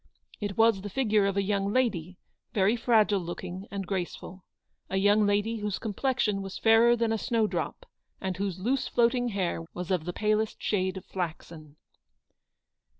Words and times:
It 0.39 0.57
was 0.57 0.81
the 0.81 0.89
figure 0.89 1.27
of 1.27 1.37
a 1.37 1.43
young 1.43 1.71
lady, 1.71 2.17
very 2.53 2.75
fragile 2.75 3.19
looking 3.19 3.67
and 3.69 3.85
graceful, 3.85 4.43
A 4.89 4.97
young 4.97 5.27
lady 5.27 5.57
whose 5.57 5.77
com 5.77 5.93
plexion 5.93 6.41
was 6.41 6.57
fairer 6.57 6.95
than 6.95 7.13
a 7.13 7.19
snow 7.19 7.45
drop, 7.45 7.85
and 8.19 8.35
whose 8.35 8.57
loose 8.57 8.87
floating 8.87 9.27
hair 9.27 9.63
was 9.75 9.91
of 9.91 10.05
the 10.05 10.11
palest 10.13 10.59
shade 10.59 10.97
of 10.97 11.05
flaxen. 11.05 11.75